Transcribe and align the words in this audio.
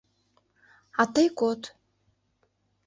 А 1.01 1.03
тый 1.13 1.25
код... 1.39 1.61